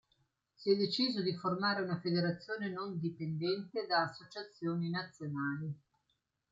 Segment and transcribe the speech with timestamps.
[0.55, 5.75] Si è deciso di formare una Federazione non dipendente da associazioni nazionali.